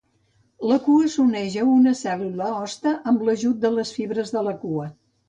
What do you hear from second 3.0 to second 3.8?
amb l'ajut de